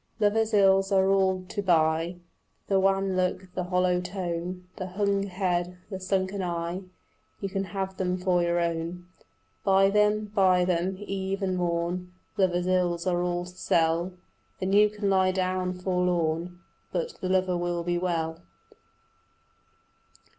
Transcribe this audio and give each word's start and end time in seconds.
Lovers' 0.19 0.51
ills 0.51 0.91
are 0.91 1.09
all 1.11 1.43
to 1.49 1.61
buy: 1.61 2.15
The 2.65 2.79
wan 2.79 3.15
look, 3.15 3.53
the 3.53 3.65
hollow 3.65 4.01
tone, 4.01 4.67
The 4.77 4.87
hung 4.87 5.21
head, 5.27 5.77
the 5.91 5.99
sunken 5.99 6.41
eye, 6.41 6.81
You 7.39 7.49
can 7.49 7.65
have 7.65 7.97
them 7.97 8.17
for 8.17 8.41
your 8.41 8.59
own. 8.59 9.05
Buy 9.63 9.91
them, 9.91 10.31
buy 10.33 10.65
them: 10.65 10.95
eve 11.01 11.43
and 11.43 11.55
morn 11.55 12.13
Lovers' 12.35 12.65
ills 12.65 13.05
are 13.05 13.21
all 13.21 13.45
to 13.45 13.51
sell. 13.51 14.13
Then 14.59 14.73
you 14.73 14.89
can 14.89 15.07
lie 15.07 15.31
down 15.31 15.75
forlorn; 15.75 16.57
But 16.91 17.19
the 17.21 17.29
lover 17.29 17.55
will 17.55 17.83
be 17.83 17.99
well. 17.99 18.41